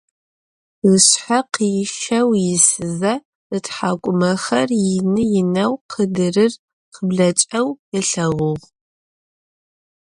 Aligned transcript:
Işshe 0.91 1.39
khişeu 1.53 2.29
yisıze, 2.43 3.13
ıthak'umexer 3.57 4.69
yinı- 4.83 5.23
yineu 5.31 5.73
khıdırır 5.91 6.53
khıbleç'eu 6.93 7.67
ılheğuğ. 7.97 8.59